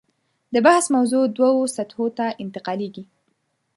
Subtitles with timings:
[0.53, 3.03] د بحث موضوع دوو سطحو ته انتقالېږي.